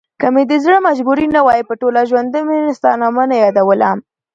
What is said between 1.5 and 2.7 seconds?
په ټوله ژوندمي